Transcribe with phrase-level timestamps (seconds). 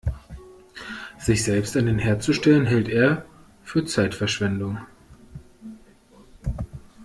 [1.19, 3.23] Sich selbst an den Herd zu stellen, hält er
[3.63, 4.79] für Zeitverschwendung.